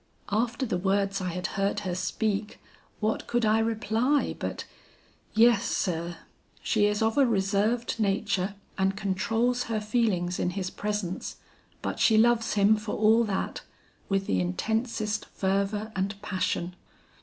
"After 0.31 0.65
the 0.65 0.79
words 0.79 1.21
I 1.21 1.29
had 1.29 1.45
heard 1.45 1.81
her 1.81 1.93
speak, 1.93 2.59
what 2.99 3.27
could 3.27 3.45
I 3.45 3.59
reply 3.59 4.35
but, 4.39 4.65
'Yes, 5.35 5.65
sir; 5.69 6.17
she 6.63 6.87
is 6.87 7.03
of 7.03 7.19
a 7.19 7.25
reserved 7.27 7.99
nature 7.99 8.55
and 8.79 8.97
controls 8.97 9.65
her 9.65 9.79
feelings 9.79 10.39
in 10.39 10.49
his 10.57 10.71
presence, 10.71 11.37
but 11.83 11.99
she 11.99 12.17
loves 12.17 12.55
him 12.55 12.77
for 12.77 12.95
all 12.95 13.23
that, 13.25 13.61
with 14.09 14.25
the 14.25 14.39
intensest 14.39 15.25
fervor 15.27 15.91
and 15.95 16.19
passion.' 16.23 16.73